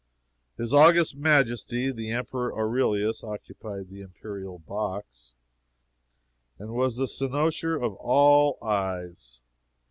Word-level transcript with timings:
His 0.57 0.73
august 0.73 1.15
Majesty, 1.15 1.91
the 1.91 2.09
Emperor 2.09 2.51
Aurelius, 2.57 3.23
occupied 3.23 3.87
the 3.89 4.01
imperial 4.01 4.57
box, 4.57 5.35
and 6.57 6.71
was 6.73 6.95
the 6.95 7.07
cynosure 7.07 7.75
of 7.77 7.93
all 7.97 8.57
eyes. 8.63 9.41